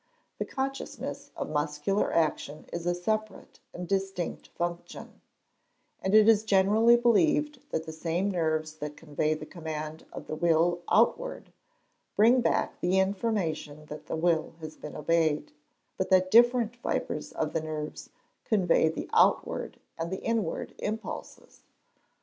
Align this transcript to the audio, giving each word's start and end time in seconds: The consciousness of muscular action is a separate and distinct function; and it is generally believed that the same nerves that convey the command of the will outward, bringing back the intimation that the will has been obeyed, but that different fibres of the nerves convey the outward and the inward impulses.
The 0.39 0.45
consciousness 0.45 1.29
of 1.37 1.51
muscular 1.51 2.11
action 2.11 2.65
is 2.73 2.87
a 2.87 2.95
separate 2.95 3.59
and 3.71 3.87
distinct 3.87 4.47
function; 4.47 5.21
and 6.01 6.15
it 6.15 6.27
is 6.27 6.43
generally 6.43 6.97
believed 6.97 7.61
that 7.69 7.85
the 7.85 7.91
same 7.91 8.31
nerves 8.31 8.73
that 8.77 8.97
convey 8.97 9.35
the 9.35 9.45
command 9.45 10.07
of 10.11 10.25
the 10.25 10.33
will 10.35 10.81
outward, 10.89 11.53
bringing 12.15 12.41
back 12.41 12.79
the 12.79 12.97
intimation 12.97 13.85
that 13.89 14.07
the 14.07 14.15
will 14.15 14.55
has 14.59 14.75
been 14.75 14.95
obeyed, 14.95 15.51
but 15.99 16.09
that 16.09 16.31
different 16.31 16.75
fibres 16.77 17.31
of 17.33 17.53
the 17.53 17.61
nerves 17.61 18.09
convey 18.43 18.89
the 18.89 19.07
outward 19.13 19.79
and 19.99 20.09
the 20.11 20.23
inward 20.23 20.73
impulses. 20.79 21.61